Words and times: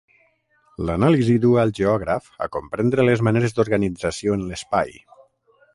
L'anàlisi 0.89 1.35
duu 1.43 1.59
al 1.65 1.73
geògraf 1.81 2.31
a 2.47 2.49
comprendre 2.59 3.07
les 3.11 3.25
maneres 3.29 3.55
d'organització 3.59 4.39
en 4.41 4.49
l'espai. 4.53 4.99